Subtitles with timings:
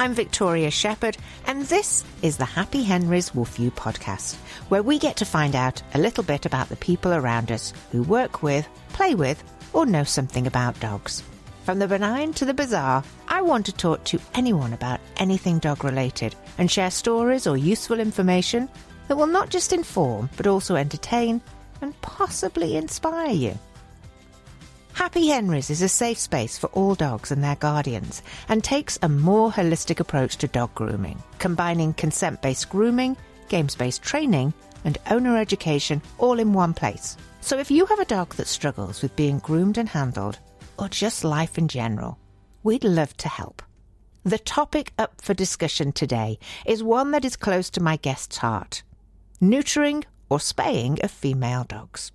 [0.00, 4.36] I'm Victoria Shepherd, and this is the Happy Henry's Woof You podcast,
[4.70, 8.02] where we get to find out a little bit about the people around us who
[8.04, 9.44] work with, play with,
[9.74, 11.22] or know something about dogs.
[11.64, 15.84] From the benign to the bizarre, I want to talk to anyone about anything dog
[15.84, 18.70] related and share stories or useful information
[19.08, 21.42] that will not just inform, but also entertain
[21.82, 23.58] and possibly inspire you.
[25.00, 29.08] Happy Henry's is a safe space for all dogs and their guardians and takes a
[29.08, 33.16] more holistic approach to dog grooming, combining consent based grooming,
[33.48, 34.52] games based training,
[34.84, 37.16] and owner education all in one place.
[37.40, 40.38] So if you have a dog that struggles with being groomed and handled,
[40.78, 42.18] or just life in general,
[42.62, 43.62] we'd love to help.
[44.24, 48.82] The topic up for discussion today is one that is close to my guest's heart
[49.40, 52.12] neutering or spaying of female dogs.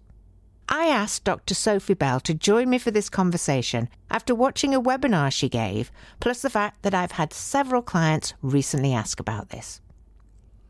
[0.68, 1.54] I asked Dr.
[1.54, 6.42] Sophie Bell to join me for this conversation after watching a webinar she gave, plus
[6.42, 9.80] the fact that I've had several clients recently ask about this.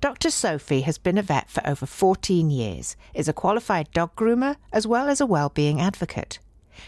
[0.02, 0.30] Dr.
[0.30, 4.86] Sophie has been a vet for over 14 years, is a qualified dog groomer, as
[4.86, 6.40] well as a well-being advocate.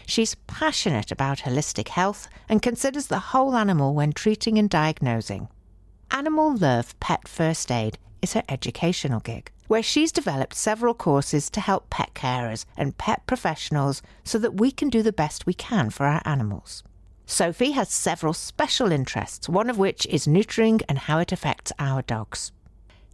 [0.04, 5.48] She's passionate about holistic health and considers the whole animal when treating and diagnosing.
[6.10, 11.60] Animal Love Pet First Aid is her educational gig where she's developed several courses to
[11.60, 15.90] help pet carers and pet professionals so that we can do the best we can
[15.90, 16.82] for our animals.
[17.26, 22.02] Sophie has several special interests, one of which is neutering and how it affects our
[22.02, 22.52] dogs.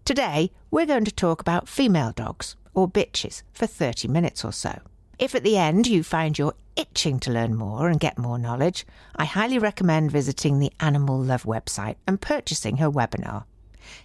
[0.04, 4.80] Today, we're going to talk about female dogs, or bitches, for 30 minutes or so.
[5.18, 8.86] If at the end you find you're itching to learn more and get more knowledge,
[9.16, 13.44] I highly recommend visiting the Animal Love website and purchasing her webinar.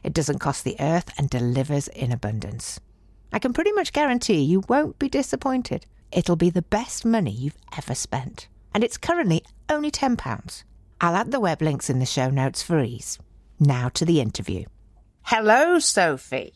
[0.03, 2.79] It doesn't cost the earth and delivers in abundance.
[3.31, 5.85] I can pretty much guarantee you won't be disappointed.
[6.11, 8.47] It'll be the best money you've ever spent.
[8.73, 10.63] And it's currently only £10.
[11.01, 13.19] I'll add the web links in the show notes for ease.
[13.59, 14.65] Now to the interview.
[15.23, 16.53] Hello, Sophie.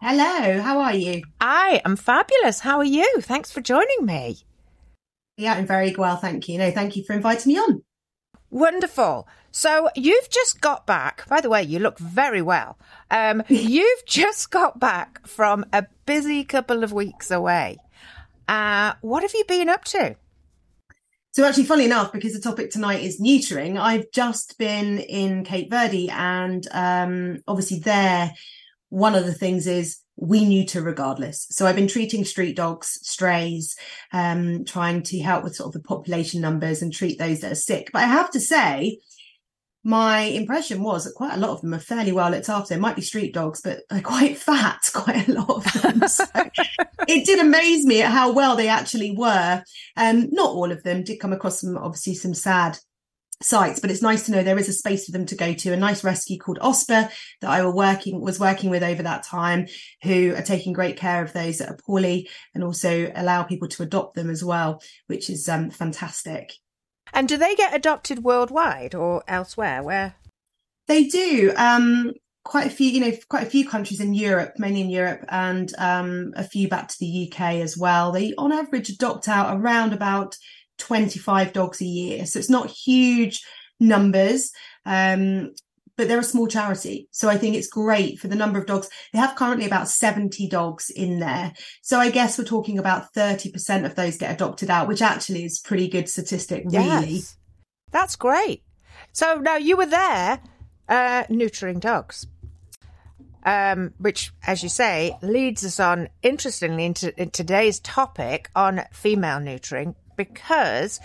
[0.00, 1.24] Hello, how are you?
[1.40, 2.60] I am fabulous.
[2.60, 3.20] How are you?
[3.20, 4.38] Thanks for joining me.
[5.36, 6.58] Yeah, I'm very well, thank you.
[6.58, 7.82] No, thank you for inviting me on.
[8.50, 9.28] Wonderful.
[9.50, 11.26] So you've just got back.
[11.28, 12.78] By the way, you look very well.
[13.10, 17.78] Um, you've just got back from a busy couple of weeks away.
[18.46, 20.16] Uh, what have you been up to?
[21.32, 25.70] So actually, funny enough, because the topic tonight is neutering, I've just been in Cape
[25.70, 28.32] Verde, and um, obviously there,
[28.88, 31.46] one of the things is we neuter regardless.
[31.50, 33.76] So I've been treating street dogs, strays,
[34.12, 37.56] um, trying to help with sort of the population numbers and treat those that are
[37.56, 37.90] sick.
[37.92, 38.98] But I have to say,
[39.84, 42.74] my impression was that quite a lot of them are fairly well looked after.
[42.74, 46.02] They might be street dogs, but they're quite fat, quite a lot of them.
[46.08, 46.24] So
[47.06, 49.62] it did amaze me at how well they actually were.
[49.96, 52.78] Um, not all of them did come across some, obviously, some sad
[53.42, 55.72] sights, but it's nice to know there is a space for them to go to.
[55.72, 57.10] A nice rescue called OSPA
[57.40, 59.66] that I were working was working with over that time,
[60.02, 63.82] who are taking great care of those that are poorly and also allow people to
[63.82, 66.54] adopt them as well, which is um, fantastic.
[67.12, 69.82] And do they get adopted worldwide or elsewhere?
[69.82, 70.14] Where
[70.86, 71.52] they do.
[71.56, 72.12] Um,
[72.44, 75.72] quite a few, you know, quite a few countries in Europe, mainly in Europe, and
[75.78, 78.10] um, a few back to the UK as well.
[78.10, 80.34] They, on average, adopt out around about
[80.78, 82.26] 25 dogs a year.
[82.26, 83.44] So it's not huge
[83.80, 84.52] numbers.
[84.84, 85.52] Um,
[85.98, 87.08] but they're a small charity.
[87.10, 88.88] So I think it's great for the number of dogs.
[89.12, 91.52] They have currently about 70 dogs in there.
[91.82, 95.58] So I guess we're talking about 30% of those get adopted out, which actually is
[95.58, 97.14] pretty good statistic, really.
[97.14, 97.36] Yes.
[97.90, 98.62] That's great.
[99.12, 100.40] So now you were there
[100.88, 102.28] uh, neutering dogs.
[103.44, 109.38] Um, which, as you say, leads us on interestingly into, into today's topic on female
[109.38, 111.00] neutering because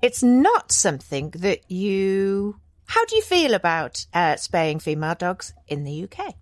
[0.00, 5.84] it's not something that you how do you feel about uh, spaying female dogs in
[5.84, 6.34] the UK?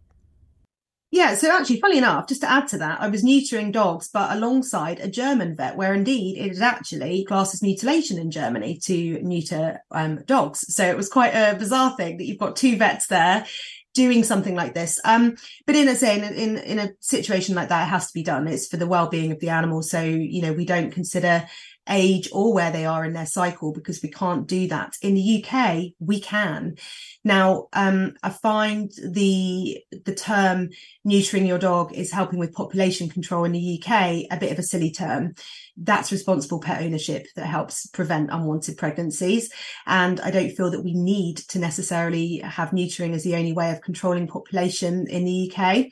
[1.12, 4.30] Yeah, so actually, funny enough, just to add to that, I was neutering dogs, but
[4.30, 9.20] alongside a German vet, where indeed it is actually classed as mutilation in Germany to
[9.22, 10.72] neuter um, dogs.
[10.72, 13.44] So it was quite a bizarre thing that you've got two vets there
[13.92, 15.00] doing something like this.
[15.04, 15.36] Um,
[15.66, 18.22] but in a say in, in in a situation like that, it has to be
[18.22, 18.46] done.
[18.46, 19.82] It's for the well-being of the animal.
[19.82, 21.46] So you know, we don't consider
[21.90, 24.96] age or where they are in their cycle because we can't do that.
[25.02, 26.76] In the UK, we can.
[27.24, 30.70] Now, um, I find the the term
[31.06, 34.62] neutering your dog is helping with population control in the UK a bit of a
[34.62, 35.34] silly term.
[35.76, 39.50] That's responsible pet ownership that helps prevent unwanted pregnancies.
[39.86, 43.70] And I don't feel that we need to necessarily have neutering as the only way
[43.70, 45.86] of controlling population in the UK.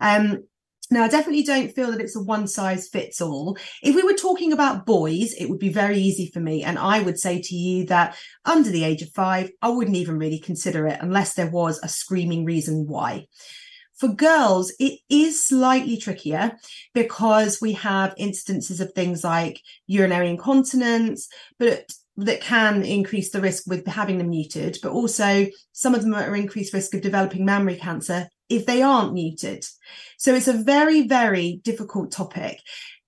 [0.00, 0.44] Um,
[0.92, 3.56] Now, I definitely don't feel that it's a one size fits all.
[3.80, 6.64] If we were talking about boys, it would be very easy for me.
[6.64, 10.18] And I would say to you that under the age of five, I wouldn't even
[10.18, 13.28] really consider it unless there was a screaming reason why.
[13.98, 16.56] For girls, it is slightly trickier
[16.92, 21.28] because we have instances of things like urinary incontinence,
[21.58, 21.84] but
[22.16, 26.34] that can increase the risk with having them neutered, but also some of them are
[26.34, 29.66] increased risk of developing mammary cancer if they aren't neutered.
[30.18, 32.60] So it's a very, very difficult topic.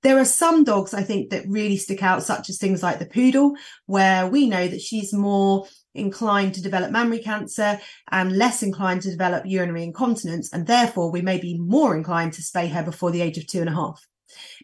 [0.02, 3.06] There are some dogs I think that really stick out, such as things like the
[3.06, 3.54] poodle,
[3.86, 7.78] where we know that she's more inclined to develop mammary cancer
[8.10, 10.52] and less inclined to develop urinary incontinence.
[10.52, 13.60] And therefore, we may be more inclined to spay her before the age of two
[13.60, 14.04] and a half.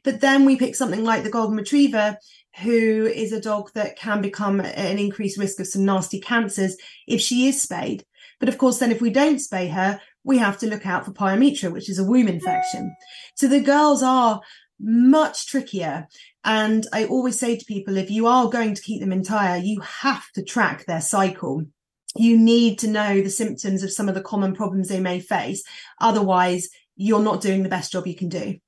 [0.02, 2.16] But then we pick something like the golden retriever,
[2.62, 6.76] who is a dog that can become an increased risk of some nasty cancers
[7.06, 8.04] if she is spayed.
[8.40, 11.10] But of course, then if we don't spay her, we have to look out for
[11.10, 12.94] pyometra, which is a womb infection.
[13.34, 14.42] So the girls are
[14.78, 16.06] much trickier.
[16.44, 19.80] And I always say to people, if you are going to keep them entire, you
[19.80, 21.64] have to track their cycle.
[22.14, 25.62] You need to know the symptoms of some of the common problems they may face.
[25.98, 28.58] Otherwise, you're not doing the best job you can do.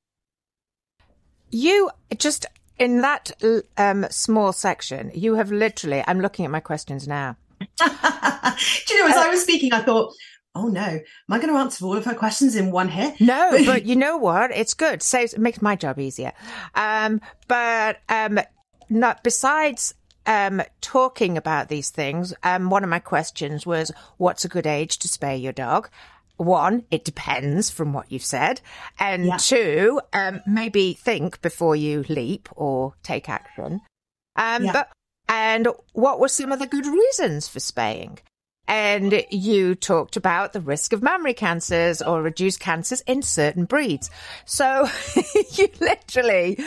[1.50, 2.46] You just
[2.78, 3.32] in that
[3.76, 7.36] um, small section, you have literally, I'm looking at my questions now.
[7.60, 10.14] Do you know, as I was speaking, I thought,
[10.60, 13.20] oh no, am I going to answer all of her questions in one hit?
[13.20, 14.50] No, but you know what?
[14.50, 15.02] It's good.
[15.02, 16.32] Saves, it makes my job easier.
[16.74, 18.40] Um, but, um,
[18.88, 19.94] not besides,
[20.26, 24.98] um, talking about these things, um, one of my questions was, what's a good age
[24.98, 25.88] to spay your dog?
[26.36, 28.62] one, it depends from what you've said.
[28.98, 29.36] And yeah.
[29.36, 33.82] two, um, maybe think before you leap or take action.
[34.36, 34.72] Um, yeah.
[34.72, 34.88] but,
[35.28, 38.20] and what were some of the good reasons for spaying?
[38.70, 44.10] And you talked about the risk of mammary cancers or reduced cancers in certain breeds.
[44.44, 44.88] So
[45.54, 46.56] you literally.
[46.60, 46.66] Um,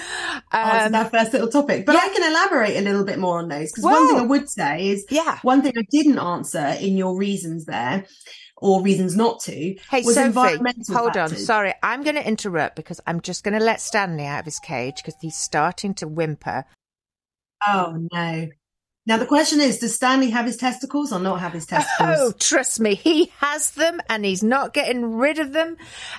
[0.52, 1.86] oh, that first little topic.
[1.86, 2.02] But yeah.
[2.04, 4.90] I can elaborate a little bit more on those because one thing I would say
[4.90, 5.40] is yeah.
[5.44, 8.06] one thing I didn't answer in your reasons there
[8.58, 9.76] or reasons not to.
[9.90, 11.40] Hey, was Sophie, environmental hold factors.
[11.40, 11.46] on.
[11.46, 14.60] Sorry, I'm going to interrupt because I'm just going to let Stanley out of his
[14.60, 16.66] cage because he's starting to whimper.
[17.66, 18.50] Oh no.
[19.06, 22.18] Now the question is, does Stanley have his testicles or not have his oh, testicles?
[22.20, 25.78] Oh, trust me, he has them and he's not getting rid of them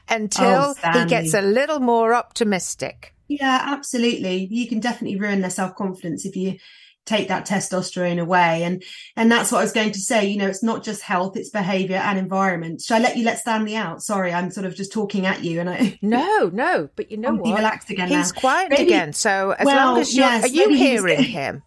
[0.09, 3.15] until oh, he gets a little more optimistic.
[3.29, 4.49] Yeah, absolutely.
[4.51, 6.59] You can definitely ruin their self-confidence if you
[7.07, 8.63] take that testosterone away.
[8.65, 8.83] And
[9.17, 10.27] and that's what I was going to say.
[10.27, 12.83] You know, it's not just health, it's behavior and environment.
[12.83, 14.03] Should I let you let Stanley out?
[14.03, 17.29] Sorry, I'm sort of just talking at you and I No, no, but you know
[17.29, 17.57] I'm what?
[17.57, 18.09] relaxed again.
[18.09, 18.41] He's now.
[18.41, 19.13] quiet maybe, again.
[19.13, 21.63] So as well, long as you're yes, are you hearing him?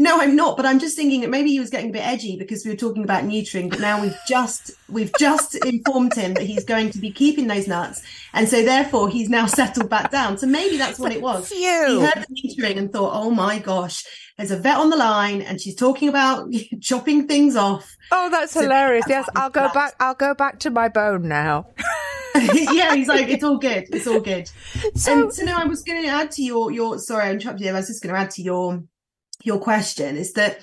[0.00, 2.36] No, I'm not, but I'm just thinking that maybe he was getting a bit edgy
[2.36, 6.44] because we were talking about neutering, but now we've just we've just informed him that
[6.44, 8.00] he's going to be keeping those nuts.
[8.32, 10.38] And so therefore he's now settled back down.
[10.38, 11.48] So maybe that's what it was.
[11.48, 11.58] Phew.
[11.58, 14.04] He heard the neutering and thought, oh my gosh,
[14.36, 16.48] there's a vet on the line and she's talking about
[16.80, 17.96] chopping things off.
[18.12, 19.04] Oh, that's so hilarious.
[19.08, 21.66] That's yes, I'll go back I'll go back to my bone now.
[22.52, 23.86] yeah, he's like, it's all good.
[23.90, 24.48] It's all good.
[24.94, 27.64] So, and so now I was going to add to your, your, sorry, I interrupted
[27.64, 27.72] you.
[27.72, 28.84] I was just going to add to your
[29.44, 30.60] your question is that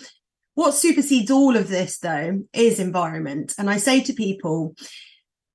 [0.56, 3.54] what supersedes all of this though is environment.
[3.58, 4.76] And I say to people,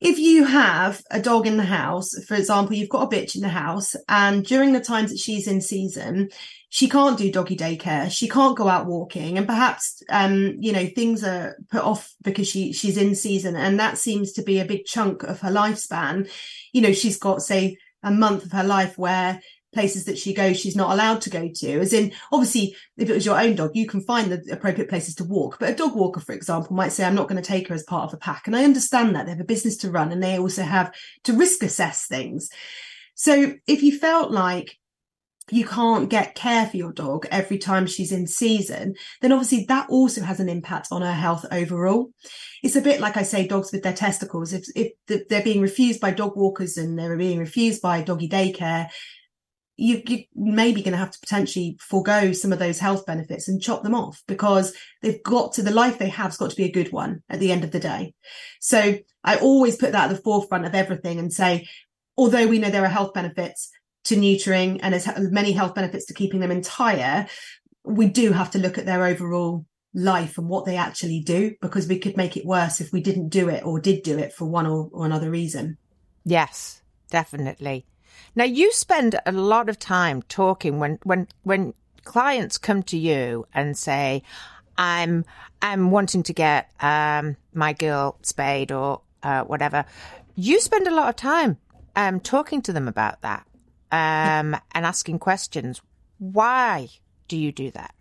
[0.01, 3.43] if you have a dog in the house, for example, you've got a bitch in
[3.43, 6.31] the house, and during the times that she's in season,
[6.71, 10.87] she can't do doggy daycare, she can't go out walking, and perhaps um, you know,
[10.87, 14.65] things are put off because she she's in season, and that seems to be a
[14.65, 16.31] big chunk of her lifespan.
[16.73, 20.59] You know, she's got, say, a month of her life where places that she goes
[20.59, 21.81] she's not allowed to go to.
[21.81, 25.15] As in obviously if it was your own dog you can find the appropriate places
[25.17, 25.59] to walk.
[25.59, 27.85] But a dog walker for example might say i'm not going to take her as
[27.85, 28.47] part of a pack.
[28.47, 29.27] And i understand that.
[29.27, 32.51] They have a business to run and they also have to risk assess things.
[33.15, 34.79] So if you felt like
[35.51, 39.89] you can't get care for your dog every time she's in season, then obviously that
[39.91, 42.11] also has an impact on her health overall.
[42.63, 44.53] It's a bit like I say, dogs with their testicles.
[44.53, 48.89] If, if they're being refused by dog walkers and they're being refused by doggy daycare,
[49.81, 53.63] you, you maybe going to have to potentially forego some of those health benefits and
[53.63, 56.71] chop them off because they've got to the life they have's got to be a
[56.71, 58.13] good one at the end of the day.
[58.61, 61.67] So I always put that at the forefront of everything and say,
[62.19, 63.71] although we know there are health benefits
[64.05, 67.27] to neutering and there's many health benefits to keeping them entire,
[67.83, 71.89] we do have to look at their overall life and what they actually do because
[71.89, 74.45] we could make it worse if we didn't do it or did do it for
[74.45, 75.79] one or, or another reason.
[76.23, 77.87] Yes, definitely.
[78.35, 83.47] Now you spend a lot of time talking when when when clients come to you
[83.53, 84.23] and say,
[84.79, 85.25] "I'm
[85.61, 89.85] I'm wanting to get um, my girl spayed or uh, whatever."
[90.37, 91.59] You spend a lot of time
[91.97, 93.47] um, talking to them about that
[93.91, 95.83] um, and asking questions.
[96.19, 96.89] Why
[97.29, 97.95] do you do that?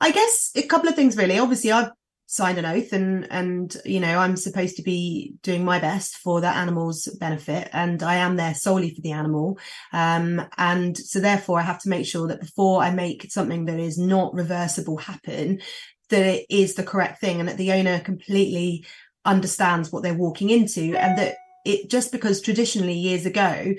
[0.00, 1.38] I guess a couple of things really.
[1.38, 1.92] Obviously, I've
[2.26, 6.40] signed an oath and and you know i'm supposed to be doing my best for
[6.40, 9.58] that animal's benefit and i am there solely for the animal
[9.92, 13.78] um, and so therefore i have to make sure that before i make something that
[13.78, 15.60] is not reversible happen
[16.08, 18.84] that it is the correct thing and that the owner completely
[19.24, 23.74] understands what they're walking into and that it just because traditionally years ago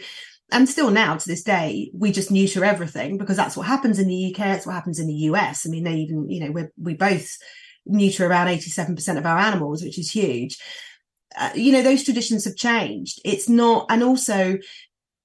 [0.52, 4.08] and still now to this day, we just neuter everything because that's what happens in
[4.08, 4.56] the UK.
[4.56, 5.66] It's what happens in the US.
[5.66, 7.36] I mean, they even, you know, we we both
[7.86, 10.58] neuter around 87% of our animals, which is huge.
[11.38, 13.20] Uh, you know, those traditions have changed.
[13.26, 14.58] It's not, and also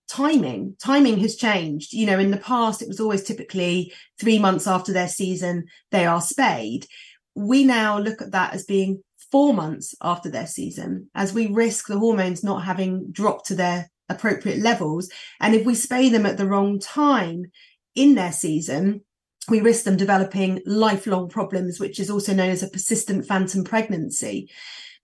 [0.08, 1.92] timing, timing has changed.
[1.92, 6.06] You know, in the past, it was always typically three months after their season, they
[6.06, 6.86] are spayed.
[7.34, 11.86] We now look at that as being four months after their season, as we risk
[11.86, 15.08] the hormones not having dropped to their appropriate levels.
[15.40, 17.52] And if we spay them at the wrong time
[17.94, 19.02] in their season,
[19.50, 24.50] we risk them developing lifelong problems, which is also known as a persistent phantom pregnancy.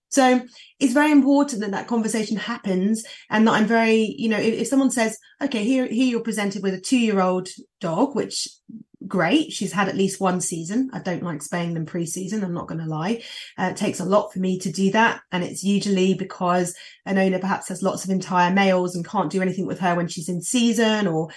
[0.09, 0.41] So
[0.79, 4.67] it's very important that that conversation happens and that I'm very, you know, if, if
[4.67, 7.49] someone says, okay, here, here you're presented with a two year old
[7.81, 8.47] dog, which
[9.05, 9.51] great.
[9.51, 10.89] She's had at least one season.
[10.93, 12.43] I don't like spaying them pre-season.
[12.43, 13.23] I'm not going to lie.
[13.57, 15.21] Uh, it takes a lot for me to do that.
[15.31, 16.75] And it's usually because
[17.05, 20.07] an owner perhaps has lots of entire males and can't do anything with her when
[20.07, 21.29] she's in season or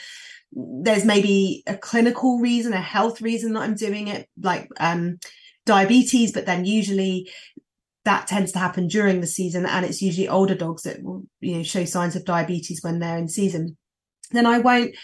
[0.53, 5.19] there's maybe a clinical reason, a health reason that I'm doing it, like um,
[5.67, 7.31] diabetes, but then usually
[8.05, 11.57] that tends to happen during the season, and it's usually older dogs that will, you
[11.57, 13.77] know, show signs of diabetes when they're in season.
[14.33, 14.95] Then I won't.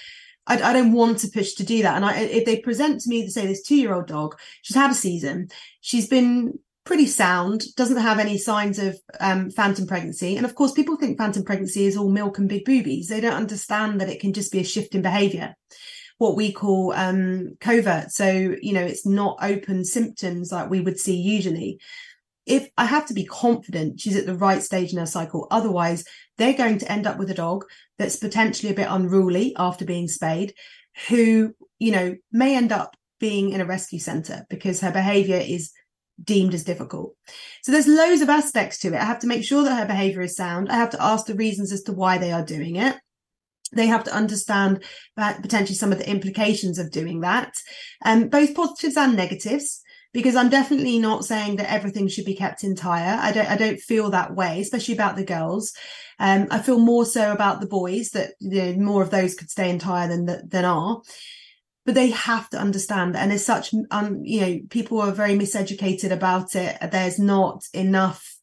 [0.47, 1.97] I, I don't want to push to do that.
[1.97, 4.77] And I, if they present to me to say this two year old dog, she's
[4.77, 5.49] had a season,
[5.81, 10.37] she's been pretty sound, doesn't have any signs of um, phantom pregnancy.
[10.37, 13.09] And of course, people think phantom pregnancy is all milk and big boobies.
[13.09, 15.57] They don't understand that it can just be a shift in behavior,
[16.19, 18.13] what we call um, covert.
[18.13, 21.81] So, you know, it's not open symptoms like we would see usually.
[22.47, 26.05] If I have to be confident she's at the right stage in her cycle, otherwise
[26.39, 27.65] they're going to end up with a dog
[27.99, 30.55] that's potentially a bit unruly after being spayed,
[31.09, 35.73] who, you know, may end up being in a rescue center because her behavior is
[36.23, 37.15] deemed as difficult.
[37.63, 38.95] So there's loads of aspects to it.
[38.95, 40.71] I have to make sure that her behavior is sound.
[40.71, 42.97] I have to ask the reasons as to why they are doing it.
[43.73, 44.85] They have to understand
[45.17, 47.53] potentially some of the implications of doing that,
[48.05, 49.83] um, both positives and negatives.
[50.13, 53.19] Because I'm definitely not saying that everything should be kept entire.
[53.21, 53.51] I don't.
[53.51, 55.75] I don't feel that way, especially about the girls.
[56.19, 59.51] Um, I feel more so about the boys that you know, more of those could
[59.51, 61.03] stay entire than than are
[61.87, 66.11] but they have to understand and as such um, you know people are very miseducated
[66.11, 66.77] about it.
[66.93, 68.35] There's not enough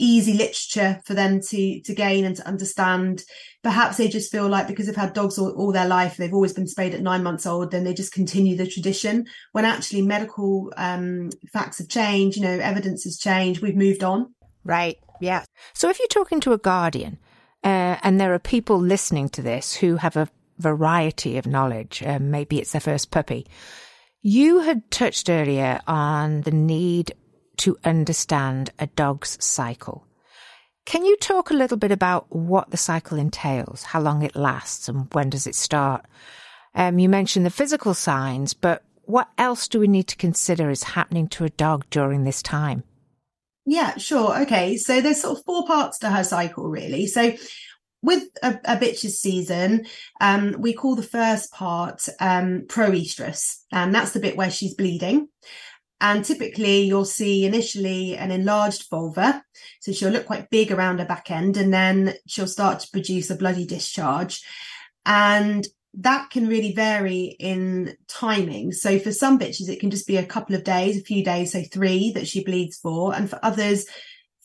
[0.00, 3.24] easy literature for them to to gain and to understand.
[3.64, 6.52] Perhaps they just feel like because they've had dogs all, all their life they've always
[6.52, 9.26] been spayed at nine months old then they just continue the tradition.
[9.52, 14.32] When actually medical um, facts have changed you know evidence has changed we've moved on.
[14.64, 15.44] Right yeah.
[15.72, 17.18] So if you're talking to a guardian
[17.64, 20.28] uh, and there are people listening to this who have a
[20.58, 22.02] variety of knowledge.
[22.04, 23.46] Um, maybe it's their first puppy.
[24.22, 27.12] You had touched earlier on the need
[27.58, 30.04] to understand a dog's cycle.
[30.86, 34.88] Can you talk a little bit about what the cycle entails, how long it lasts,
[34.88, 36.04] and when does it start?
[36.74, 40.82] Um, you mentioned the physical signs, but what else do we need to consider is
[40.82, 42.84] happening to a dog during this time?
[43.66, 44.40] Yeah, sure.
[44.42, 44.78] Okay.
[44.78, 47.06] So there's sort of four parts to her cycle, really.
[47.06, 47.34] So
[48.02, 49.86] with a, a bitch's season,
[50.20, 55.28] um, we call the first part um, proestrus, and that's the bit where she's bleeding.
[56.00, 59.42] And typically, you'll see initially an enlarged vulva.
[59.80, 63.30] So she'll look quite big around her back end, and then she'll start to produce
[63.30, 64.44] a bloody discharge.
[65.04, 68.70] And that can really vary in timing.
[68.72, 71.52] So for some bitches, it can just be a couple of days, a few days,
[71.52, 73.12] so three that she bleeds for.
[73.12, 73.86] And for others,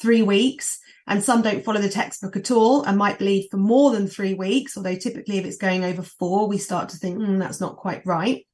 [0.01, 3.91] three weeks and some don't follow the textbook at all and might bleed for more
[3.91, 4.77] than three weeks.
[4.77, 8.05] Although typically, if it's going over four, we start to think mm, that's not quite
[8.05, 8.45] right.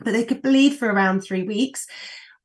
[0.00, 1.86] But they could bleed for around three weeks.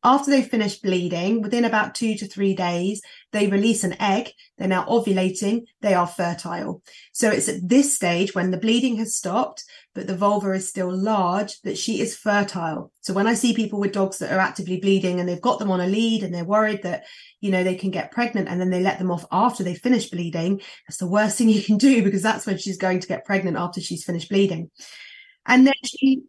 [0.04, 3.02] After they finish bleeding, within about two to three days,
[3.32, 4.32] they release an egg.
[4.58, 5.64] They're now ovulating.
[5.82, 6.84] They are fertile.
[7.14, 9.64] So it's at this stage when the bleeding has stopped,
[9.96, 12.92] but the vulva is still large that she is fertile.
[13.02, 15.72] So when I see people with dogs that are actively bleeding and they've got them
[15.72, 17.06] on a lead and they're worried that,
[17.42, 20.12] you know, they can get pregnant and then they let them off after they finish
[20.12, 23.26] bleeding, that's the worst thing you can do because that's when she's going to get
[23.26, 24.70] pregnant after she's finished bleeding.
[25.48, 26.22] And then she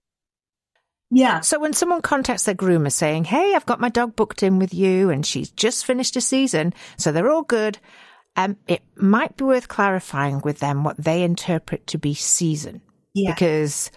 [1.11, 1.41] yeah.
[1.41, 4.75] So when someone contacts their groomer saying, Hey, I've got my dog booked in with
[4.75, 7.79] you and she's just finished a season, so they're all good.
[8.37, 12.83] Um, it might be worth clarifying with them what they interpret to be season.
[13.15, 13.33] Yeah.
[13.33, 13.91] Because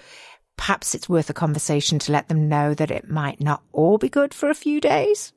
[0.57, 4.09] perhaps it's worth a conversation to let them know that it might not all be
[4.09, 5.33] good for a few days.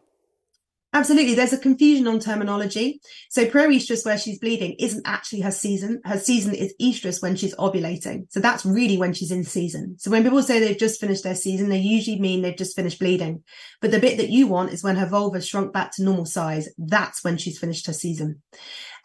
[0.94, 1.34] Absolutely.
[1.34, 3.00] There's a confusion on terminology.
[3.28, 6.00] So proestrus, where she's bleeding, isn't actually her season.
[6.04, 8.26] Her season is estrus when she's ovulating.
[8.30, 9.96] So that's really when she's in season.
[9.98, 13.00] So when people say they've just finished their season, they usually mean they've just finished
[13.00, 13.42] bleeding.
[13.80, 16.68] But the bit that you want is when her vulva shrunk back to normal size.
[16.78, 18.42] That's when she's finished her season.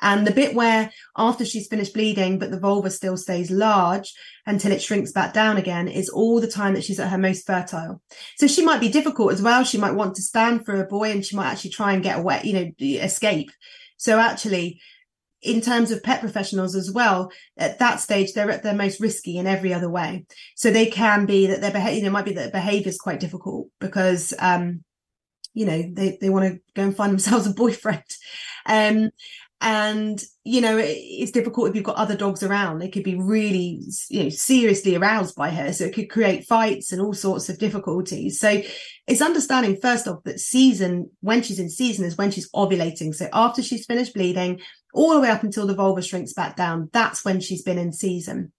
[0.01, 4.13] And the bit where after she's finished bleeding, but the vulva still stays large
[4.45, 7.45] until it shrinks back down again is all the time that she's at her most
[7.45, 8.01] fertile.
[8.37, 9.63] So she might be difficult as well.
[9.63, 12.19] She might want to stand for a boy and she might actually try and get
[12.19, 13.51] away, you know, escape.
[13.97, 14.79] So actually,
[15.41, 19.37] in terms of pet professionals as well, at that stage, they're at their most risky
[19.37, 20.25] in every other way.
[20.55, 23.19] So they can be that their behavior, you know, might be that behavior is quite
[23.19, 24.83] difficult because, um,
[25.53, 28.03] you know, they, they want to go and find themselves a boyfriend.
[28.65, 29.11] Um,
[29.61, 32.79] and you know it's difficult if you've got other dogs around.
[32.79, 35.73] They could be really you know seriously aroused by her.
[35.73, 38.39] So it could create fights and all sorts of difficulties.
[38.39, 38.61] So
[39.05, 43.13] it's understanding first off that season when she's in season is when she's ovulating.
[43.13, 44.61] So after she's finished bleeding
[44.93, 47.91] all the way up until the vulva shrinks back down that's when she's been in
[47.91, 48.53] season.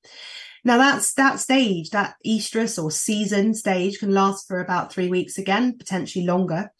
[0.64, 5.38] Now that's that stage that estrus or season stage can last for about three weeks
[5.38, 6.70] again potentially longer.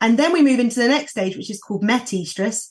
[0.00, 2.70] And then we move into the next stage which is called metestrus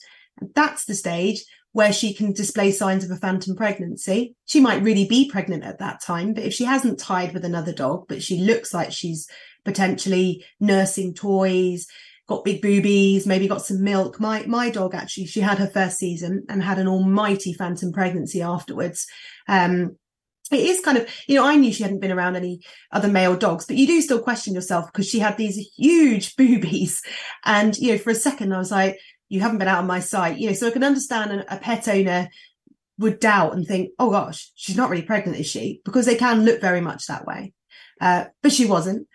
[0.56, 4.36] that's the stage where she can display signs of a phantom pregnancy.
[4.46, 7.74] She might really be pregnant at that time, but if she hasn't tied with another
[7.74, 9.28] dog, but she looks like she's
[9.66, 11.88] potentially nursing toys,
[12.28, 14.20] got big boobies, maybe got some milk.
[14.20, 18.42] My my dog actually, she had her first season and had an almighty phantom pregnancy
[18.42, 19.08] afterwards.
[19.48, 19.98] Um,
[20.52, 22.62] it is kind of, you know, I knew she hadn't been around any
[22.92, 27.02] other male dogs, but you do still question yourself because she had these huge boobies.
[27.46, 29.00] And, you know, for a second I was like,
[29.34, 30.38] you haven't been out on my site.
[30.38, 32.30] You know, so I can understand a, pet owner
[33.00, 35.82] would doubt and think, oh gosh, she's not really pregnant, is she?
[35.84, 37.52] Because they can look very much that way.
[38.00, 39.08] Uh, but she wasn't.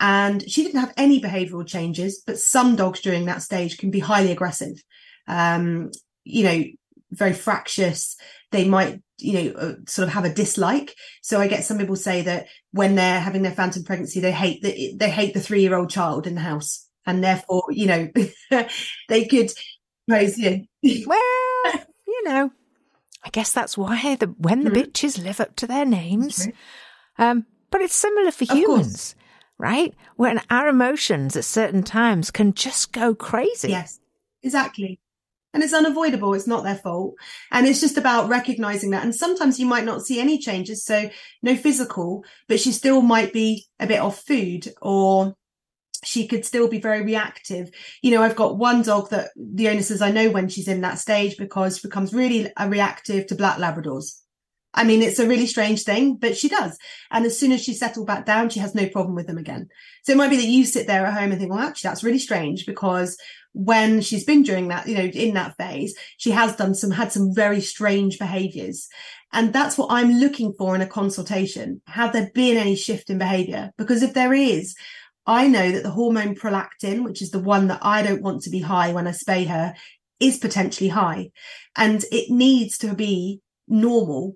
[0.00, 3.98] And she didn't have any behavioral changes, but some dogs during that stage can be
[3.98, 4.82] highly aggressive.
[5.28, 5.90] Um,
[6.24, 6.64] you know,
[7.10, 8.16] very fractious.
[8.52, 10.94] They might, you know, uh, sort of have a dislike.
[11.20, 14.62] So I get some people say that when they're having their phantom pregnancy, they hate
[14.62, 18.08] the, they hate the three year old child in the house and therefore, you know,
[19.08, 19.50] they could
[20.08, 20.64] pose you.
[21.06, 22.50] well, you know,
[23.24, 24.80] I guess that's why the when the mm-hmm.
[24.80, 26.48] bitches live up to their names.
[27.18, 29.14] Um, but it's similar for of humans, course.
[29.58, 29.94] right?
[30.16, 33.70] When our emotions at certain times can just go crazy.
[33.70, 34.00] Yes,
[34.42, 35.00] exactly.
[35.52, 36.34] And it's unavoidable.
[36.34, 37.14] It's not their fault.
[37.50, 39.02] And it's just about recognizing that.
[39.02, 40.84] And sometimes you might not see any changes.
[40.84, 41.08] So
[41.42, 45.34] no physical, but she still might be a bit off food or
[46.06, 47.70] she could still be very reactive.
[48.02, 50.80] You know, I've got one dog that the owner says I know when she's in
[50.82, 54.20] that stage because she becomes really reactive to black Labradors.
[54.76, 56.78] I mean, it's a really strange thing, but she does.
[57.10, 59.68] And as soon as she's settled back down, she has no problem with them again.
[60.04, 62.04] So it might be that you sit there at home and think, well, actually, that's
[62.04, 63.16] really strange because
[63.54, 67.10] when she's been during that, you know, in that phase, she has done some, had
[67.10, 68.86] some very strange behaviors.
[69.32, 71.80] And that's what I'm looking for in a consultation.
[71.86, 73.72] Have there been any shift in behavior?
[73.78, 74.76] Because if there is,
[75.26, 78.50] I know that the hormone prolactin, which is the one that I don't want to
[78.50, 79.74] be high when I spay her,
[80.20, 81.30] is potentially high.
[81.76, 84.34] And it needs to be normal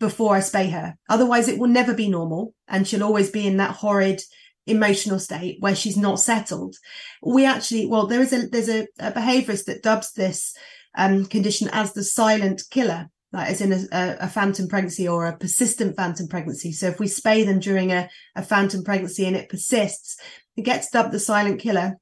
[0.00, 0.96] before I spay her.
[1.08, 2.54] Otherwise, it will never be normal.
[2.66, 4.20] And she'll always be in that horrid
[4.66, 6.76] emotional state where she's not settled.
[7.22, 10.56] We actually, well, there is a, there's a, a behaviorist that dubs this
[10.96, 15.36] um, condition as the silent killer like as in a, a, phantom pregnancy or a
[15.36, 16.72] persistent phantom pregnancy.
[16.72, 20.18] So if we spay them during a, a phantom pregnancy and it persists,
[20.56, 21.96] it gets dubbed the silent killer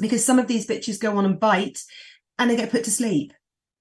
[0.00, 1.80] because some of these bitches go on and bite
[2.38, 3.32] and they get put to sleep.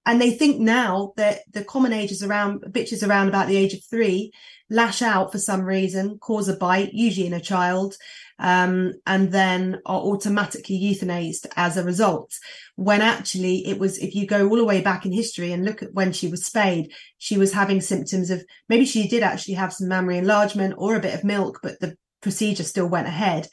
[0.05, 3.73] And they think now that the common age is around bitches around about the age
[3.73, 4.31] of three
[4.69, 7.95] lash out for some reason, cause a bite, usually in a child,
[8.39, 12.33] um, and then are automatically euthanized as a result.
[12.75, 15.83] When actually it was, if you go all the way back in history and look
[15.83, 19.73] at when she was spayed, she was having symptoms of maybe she did actually have
[19.73, 23.47] some mammary enlargement or a bit of milk, but the procedure still went ahead,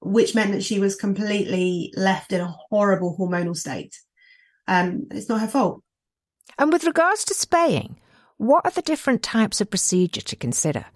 [0.00, 3.96] which meant that she was completely left in a horrible hormonal state.
[4.66, 5.82] Um, it's not her fault.
[6.58, 7.98] And with regards to spaying,
[8.36, 10.86] what are the different types of procedure to consider?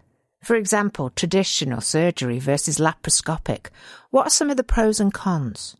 [0.43, 3.67] For example, traditional surgery versus laparoscopic.
[4.11, 5.77] What are some of the pros and cons?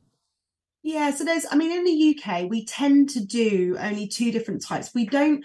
[0.83, 4.65] Yeah, so there's, I mean, in the UK, we tend to do only two different
[4.65, 4.95] types.
[4.95, 5.45] We don't,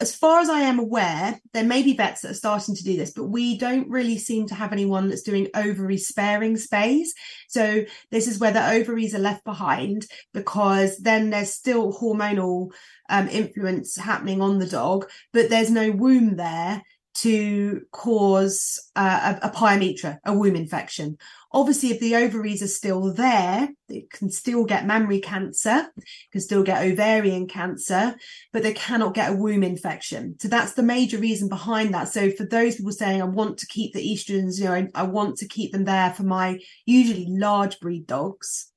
[0.00, 2.96] as far as I am aware, there may be vets that are starting to do
[2.96, 7.08] this, but we don't really seem to have anyone that's doing ovary sparing spays.
[7.48, 12.72] So this is where the ovaries are left behind because then there's still hormonal
[13.08, 16.82] um, influence happening on the dog, but there's no womb there
[17.20, 21.16] to cause uh, a, a pyometra, a womb infection.
[21.50, 25.88] Obviously, if the ovaries are still there, it can still get mammary cancer,
[26.30, 28.14] can still get ovarian cancer,
[28.52, 30.36] but they cannot get a womb infection.
[30.38, 32.08] So that's the major reason behind that.
[32.08, 35.02] So for those people saying, I want to keep the estrogens, you know, I, I
[35.04, 38.70] want to keep them there for my usually large breed dogs,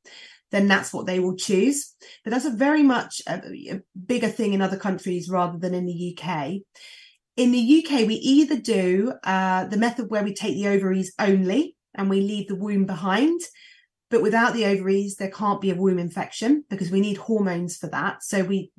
[0.49, 1.93] then that's what they will choose.
[2.23, 5.85] But that's a very much a, a bigger thing in other countries rather than in
[5.85, 6.61] the UK
[7.37, 11.75] in the UK, we either do uh, the method where we take the ovaries only
[11.95, 13.41] and we leave the womb behind.
[14.09, 17.87] But without the ovaries, there can't be a womb infection because we need hormones for
[17.87, 18.23] that.
[18.23, 18.71] So we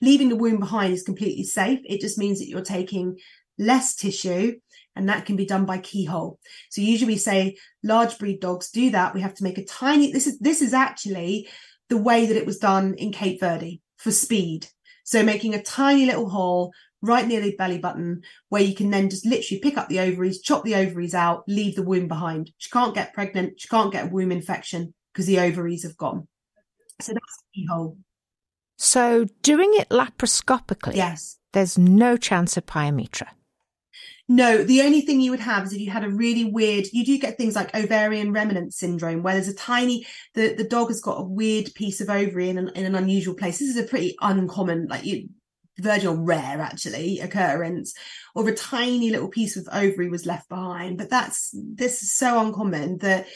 [0.00, 1.80] leaving the womb behind is completely safe.
[1.84, 3.18] It just means that you're taking
[3.58, 4.54] less tissue
[4.96, 6.38] and that can be done by keyhole.
[6.70, 9.14] So usually we say large breed dogs do that.
[9.14, 11.48] We have to make a tiny this is this is actually
[11.90, 14.66] the way that it was done in Cape Verde for speed.
[15.04, 16.72] So making a tiny little hole
[17.04, 20.40] right near the belly button, where you can then just literally pick up the ovaries,
[20.40, 22.50] chop the ovaries out, leave the womb behind.
[22.58, 23.60] She can't get pregnant.
[23.60, 26.26] She can't get a womb infection because the ovaries have gone.
[27.00, 27.98] So that's the keyhole.
[28.76, 33.28] So doing it laparoscopically, yes, there's no chance of pyometra.
[34.26, 37.04] No, the only thing you would have is if you had a really weird, you
[37.04, 41.02] do get things like ovarian remnant syndrome, where there's a tiny, the, the dog has
[41.02, 43.58] got a weird piece of ovary in an, in an unusual place.
[43.58, 45.28] This is a pretty uncommon, like you,
[45.78, 47.94] virginal rare actually occurrence
[48.34, 50.98] or a tiny little piece of ovary was left behind.
[50.98, 53.26] But that's this is so uncommon that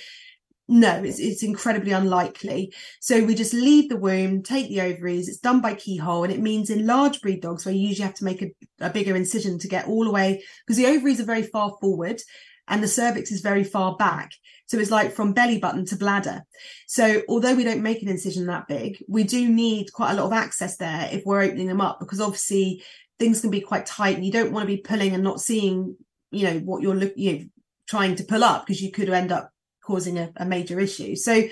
[0.69, 2.73] no it's, it's incredibly unlikely.
[3.01, 6.41] So we just leave the womb take the ovaries it's done by keyhole and it
[6.41, 9.59] means in large breed dogs where you usually have to make a, a bigger incision
[9.61, 12.21] to get all the way because the ovaries are very far forward
[12.69, 14.33] and the cervix is very far back.
[14.67, 16.45] So it's like from belly button to bladder.
[16.87, 20.27] So although we don't make an incision that big, we do need quite a lot
[20.27, 22.85] of access there if we're opening them up because obviously
[23.19, 25.97] things can be quite tight and you don't want to be pulling and not seeing,
[26.31, 27.45] you know, what you're looking, you know,
[27.89, 29.51] trying to pull up because you could end up
[29.83, 31.17] causing a, a major issue.
[31.17, 31.45] So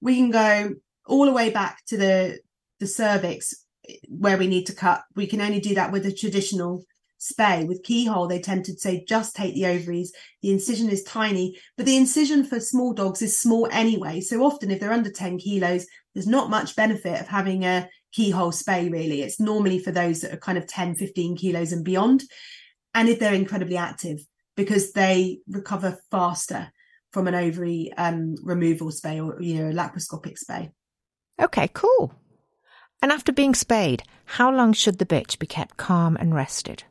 [0.00, 0.74] we can go
[1.06, 2.38] all the way back to the
[2.78, 3.54] the cervix
[3.88, 5.02] eh, where we need to cut.
[5.16, 6.84] We can only do that with a traditional
[7.26, 10.12] spay with keyhole they tend to say just take the ovaries.
[10.42, 14.20] The incision is tiny but the incision for small dogs is small anyway.
[14.20, 18.52] So often if they're under 10 kilos there's not much benefit of having a keyhole
[18.52, 19.22] spay really.
[19.22, 22.24] It's normally for those that are kind of 10 15 kilos and beyond
[22.94, 24.20] and if they're incredibly active
[24.56, 26.72] because they recover faster
[27.12, 30.70] from an ovary um, removal spay or you know laparoscopic spay
[31.40, 32.12] okay cool.
[33.02, 36.84] And after being spayed, how long should the bitch be kept calm and rested?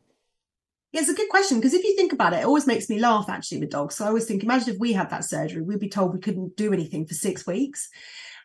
[0.96, 3.28] It's a good question because if you think about it, it always makes me laugh
[3.28, 3.96] actually with dogs.
[3.96, 6.56] So I always think, imagine if we had that surgery, we'd be told we couldn't
[6.56, 7.90] do anything for six weeks.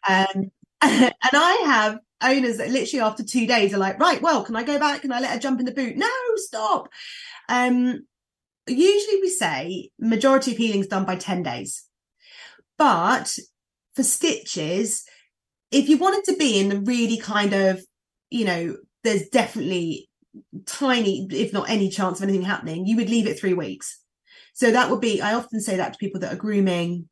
[0.09, 0.51] Um,
[0.83, 4.65] and I have owners that literally after two days are like, right, well, can I
[4.65, 5.03] go back?
[5.03, 5.97] Can I let her jump in the boot?
[5.97, 6.89] No, stop.
[7.49, 8.07] Um,
[8.67, 11.85] usually we say majority of healing is done by 10 days.
[12.77, 13.39] But
[13.95, 15.05] for stitches,
[15.71, 17.81] if you wanted to be in the really kind of,
[18.29, 20.10] you know, there's definitely
[20.67, 24.01] tiny, if not any chance of anything happening, you would leave it three weeks.
[24.55, 27.09] So that would be, I often say that to people that are grooming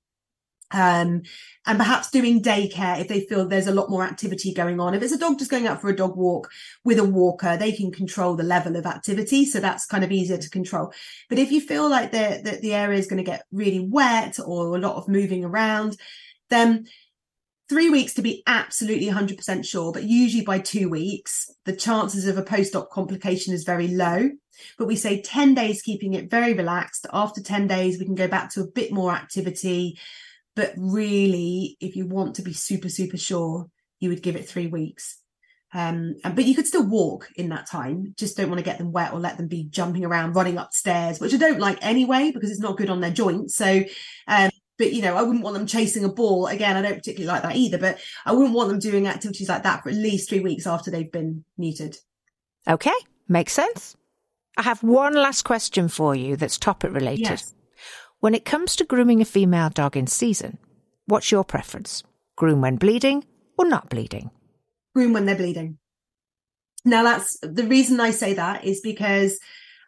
[0.71, 1.23] um,
[1.67, 4.95] and perhaps doing daycare if they feel there's a lot more activity going on.
[4.95, 6.51] If it's a dog just going out for a dog walk
[6.85, 9.47] with a walker, they can control the level of activity.
[9.47, 10.93] So that's kind of easier to control.
[11.31, 14.39] But if you feel like the, the, the area is going to get really wet
[14.45, 15.97] or a lot of moving around,
[16.51, 16.87] then
[17.69, 22.39] three weeks to be absolutely 100% sure, but usually by two weeks, the chances of
[22.39, 24.31] a post op complication is very low.
[24.77, 27.07] But we say 10 days, keeping it very relaxed.
[27.13, 29.99] After 10 days, we can go back to a bit more activity.
[30.57, 34.67] But really, if you want to be super, super sure, you would give it three
[34.67, 35.19] weeks.
[35.75, 38.15] Um, but you could still walk in that time.
[38.17, 41.21] Just don't want to get them wet or let them be jumping around, running upstairs,
[41.21, 43.55] which I don't like anyway because it's not good on their joints.
[43.55, 43.83] So
[44.27, 46.47] um, but you know, I wouldn't want them chasing a ball.
[46.47, 49.65] Again, I don't particularly like that either, but I wouldn't want them doing activities like
[49.65, 51.97] that for at least three weeks after they've been neutered.
[52.67, 52.95] Okay,
[53.29, 53.97] makes sense.
[54.57, 57.29] I have one last question for you that's topic related.
[57.29, 57.55] Yes.
[58.21, 60.59] When it comes to grooming a female dog in season,
[61.07, 62.03] what's your preference?
[62.37, 63.25] Groom when bleeding
[63.57, 64.31] or not bleeding?
[64.95, 65.79] Groom when they're bleeding.
[66.85, 69.39] Now that's the reason I say that is because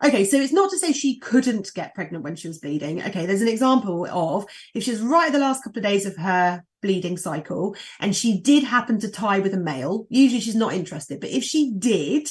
[0.03, 3.03] Okay, so it's not to say she couldn't get pregnant when she was bleeding.
[3.03, 6.17] Okay, there's an example of if she's right at the last couple of days of
[6.17, 10.73] her bleeding cycle and she did happen to tie with a male, usually she's not
[10.73, 12.31] interested, but if she did,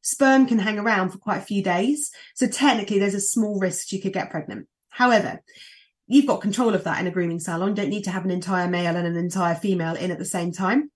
[0.00, 2.10] sperm can hang around for quite a few days.
[2.34, 4.66] So technically, there's a small risk she could get pregnant.
[4.88, 5.42] However,
[6.06, 7.70] you've got control of that in a grooming salon.
[7.70, 10.24] You don't need to have an entire male and an entire female in at the
[10.24, 10.90] same time.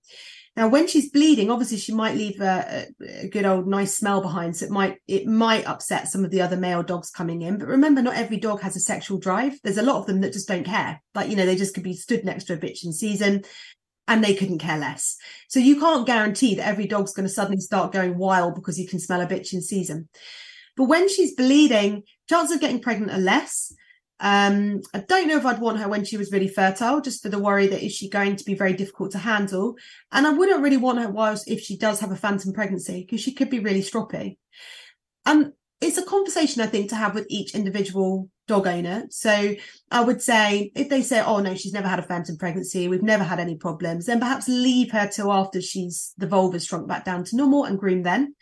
[0.57, 4.57] Now, when she's bleeding, obviously she might leave a, a, good old nice smell behind,
[4.57, 7.59] so it might it might upset some of the other male dogs coming in.
[7.59, 9.59] But remember, not every dog has a sexual drive.
[9.63, 10.99] There's a lot of them that just don't care.
[11.13, 13.43] Like you know, they just could be stood next to a bitch in season,
[14.07, 15.17] and they couldn't care less.
[15.47, 18.87] So you can't guarantee that every dog's going to suddenly start going wild because you
[18.87, 20.09] can smell a bitch in season.
[20.75, 23.71] But when she's bleeding, chances of getting pregnant are less.
[24.19, 27.29] Um, I don't know if I'd want her when she was really fertile, just for
[27.29, 29.75] the worry that is she going to be very difficult to handle.
[30.11, 33.21] And I wouldn't really want her whilst if she does have a phantom pregnancy, because
[33.21, 34.37] she could be really stroppy.
[35.25, 39.05] And it's a conversation I think to have with each individual dog owner.
[39.09, 39.55] So
[39.91, 43.03] I would say if they say, "Oh no, she's never had a phantom pregnancy, we've
[43.03, 47.05] never had any problems," then perhaps leave her till after she's the vulva's shrunk back
[47.05, 48.35] down to normal and groom then.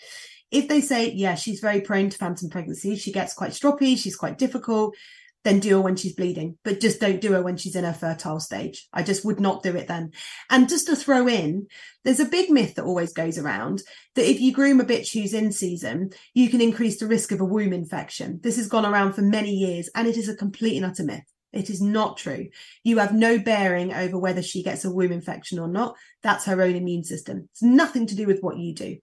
[0.52, 4.16] If they say, "Yeah, she's very prone to phantom pregnancy, she gets quite stroppy, she's
[4.16, 4.96] quite difficult,"
[5.46, 7.94] then do her when she's bleeding, but just don't do her when she's in her
[7.94, 8.88] fertile stage.
[8.92, 10.12] I just would not do it then.
[10.50, 11.68] And just to throw in,
[12.04, 13.84] there's a big myth that always goes around
[14.16, 17.40] that if you groom a bitch who's in season, you can increase the risk of
[17.40, 18.40] a womb infection.
[18.42, 21.24] This has gone around for many years and it is a complete and utter myth.
[21.54, 22.48] It is not true.
[22.84, 25.96] You have no bearing over whether she gets a womb infection or not.
[26.24, 27.50] That's her own immune system.
[27.52, 28.98] It's nothing to do with what you do.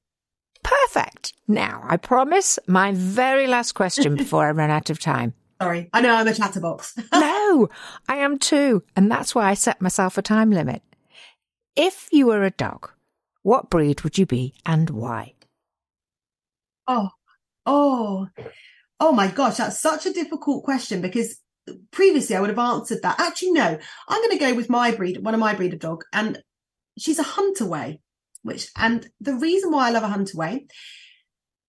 [0.65, 1.35] Perfect.
[1.47, 5.35] Now, I promise my very last question before I run out of time.
[5.63, 6.97] Sorry, I know I'm a chatterbox.
[7.13, 7.69] no,
[8.09, 8.83] I am too.
[8.97, 10.83] And that's why I set myself a time limit.
[11.77, 12.91] If you were a dog,
[13.43, 15.35] what breed would you be and why?
[16.89, 17.11] Oh,
[17.65, 18.27] oh,
[18.99, 21.37] oh my gosh, that's such a difficult question because
[21.93, 23.21] previously I would have answered that.
[23.21, 26.03] Actually, no, I'm going to go with my breed, one of my breed of dog,
[26.13, 26.43] and
[26.99, 28.01] she's a Huntaway,
[28.43, 30.67] which, and the reason why I love a Huntaway,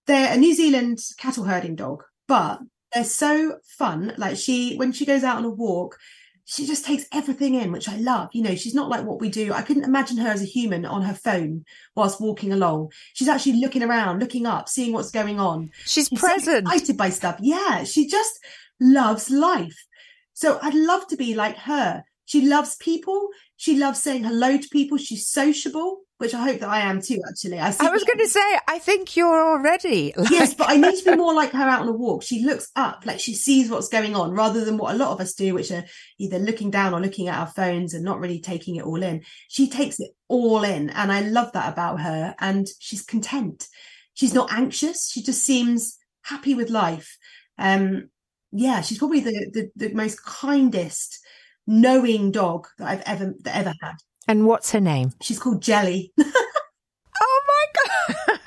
[0.07, 2.57] they're a New Zealand cattle herding dog, but
[2.93, 4.13] they're so fun.
[4.17, 5.97] Like she, when she goes out on a walk,
[6.45, 8.29] she just takes everything in, which I love.
[8.33, 9.53] You know, she's not like what we do.
[9.53, 11.63] I couldn't imagine her as a human on her phone
[11.95, 12.91] whilst walking along.
[13.13, 15.71] She's actually looking around, looking up, seeing what's going on.
[15.85, 16.67] She's, she's present.
[16.67, 17.37] So excited by stuff.
[17.39, 18.39] Yeah, she just
[18.79, 19.85] loves life.
[20.33, 22.03] So I'd love to be like her.
[22.25, 23.29] She loves people.
[23.55, 24.97] She loves saying hello to people.
[24.97, 27.21] She's sociable which I hope that I am too.
[27.27, 30.13] Actually, I, I was going to say, I think you're already.
[30.15, 30.31] Like...
[30.31, 32.23] Yes, but I need to be more like her out on a walk.
[32.23, 35.19] She looks up, like she sees what's going on, rather than what a lot of
[35.19, 35.83] us do, which are
[36.19, 39.23] either looking down or looking at our phones and not really taking it all in.
[39.49, 42.33] She takes it all in, and I love that about her.
[42.39, 43.67] And she's content.
[44.13, 45.11] She's not anxious.
[45.11, 47.17] She just seems happy with life.
[47.57, 48.09] Um,
[48.53, 51.19] yeah, she's probably the, the, the most kindest,
[51.67, 53.95] knowing dog that I've ever that ever had.
[54.27, 55.11] And what's her name?
[55.21, 56.13] She's called Jelly.
[56.19, 58.39] oh my God.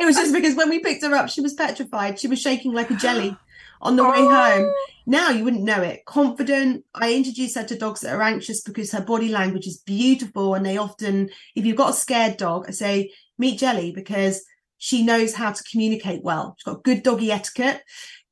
[0.00, 2.18] it was just because when we picked her up, she was petrified.
[2.18, 3.36] She was shaking like a jelly
[3.80, 4.10] on the oh.
[4.10, 4.72] way home.
[5.06, 6.04] Now you wouldn't know it.
[6.06, 6.84] Confident.
[6.94, 10.54] I introduce her to dogs that are anxious because her body language is beautiful.
[10.54, 14.44] And they often, if you've got a scared dog, I say, meet Jelly because
[14.78, 16.56] she knows how to communicate well.
[16.58, 17.82] She's got good doggy etiquette.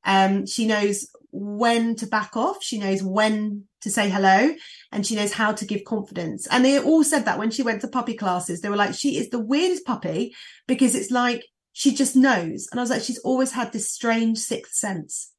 [0.05, 2.63] Um, she knows when to back off.
[2.63, 4.55] She knows when to say hello
[4.91, 6.47] and she knows how to give confidence.
[6.47, 9.17] And they all said that when she went to puppy classes, they were like, she
[9.17, 10.35] is the weirdest puppy
[10.67, 12.67] because it's like she just knows.
[12.71, 15.31] And I was like, she's always had this strange sixth sense.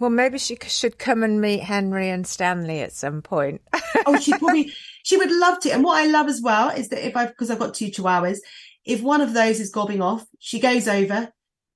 [0.00, 3.62] Well, maybe she should come and meet Henry and Stanley at some point.
[4.06, 5.70] oh, she probably, she would love to.
[5.70, 8.38] And what I love as well is that if I've, because I've got two chihuahuas,
[8.84, 11.32] if one of those is gobbing off, she goes over.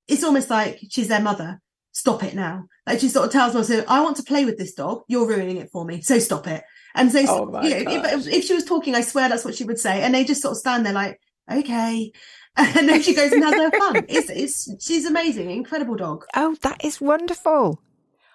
[0.06, 1.60] It's almost like she's their mother
[1.92, 2.66] stop it now.
[2.86, 5.02] Like she sort of tells me, so I want to play with this dog.
[5.08, 6.00] You're ruining it for me.
[6.00, 6.64] So stop it.
[6.94, 9.64] And so, oh you know, if, if, she was talking, I swear that's what she
[9.64, 10.02] would say.
[10.02, 12.12] And they just sort of stand there like, okay.
[12.54, 14.04] And then she goes and has her fun.
[14.10, 15.50] It's, it's, she's amazing.
[15.50, 16.26] Incredible dog.
[16.36, 17.80] Oh, that is wonderful.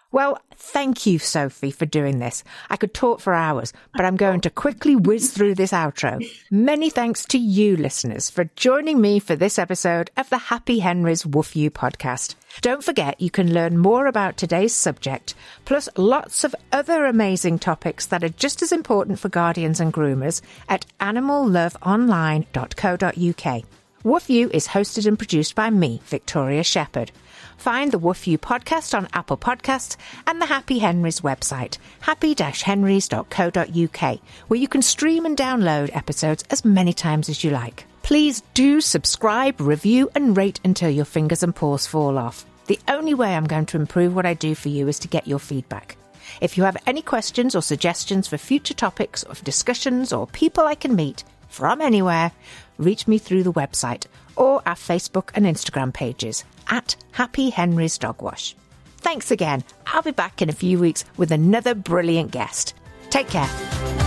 [0.10, 2.46] Well, thank you, Sophie, for doing this.
[2.70, 6.26] I could talk for hours, but I'm going to quickly whiz through this outro.
[6.50, 11.26] Many thanks to you, listeners, for joining me for this episode of the Happy Henry's
[11.26, 12.36] Woof You podcast.
[12.62, 15.34] Don't forget you can learn more about today's subject,
[15.65, 20.41] plus lots of other amazing topics that are just as important for guardians and groomers
[20.70, 23.63] at animalloveonline.co.uk.
[24.04, 27.12] Woof You is hosted and produced by me, Victoria Shepherd.
[27.58, 34.60] Find the Woof You podcast on Apple Podcasts and the Happy Henry's website, happy-henrys.co.uk, where
[34.60, 37.86] you can stream and download episodes as many times as you like.
[38.04, 42.46] Please do subscribe, review, and rate until your fingers and paws fall off.
[42.67, 45.28] The only way I'm going to improve what I do for you is to get
[45.28, 45.98] your feedback.
[46.39, 50.76] If you have any questions or suggestions for future topics of discussions or people I
[50.76, 52.32] can meet from anywhere,
[52.78, 54.06] reach me through the website
[54.38, 58.56] or our Facebook and Instagram pages at Happy Henry's Dog Wash.
[58.97, 59.63] Thanks again.
[59.88, 62.73] I'll be back in a few weeks with another brilliant guest.
[63.10, 64.07] Take care.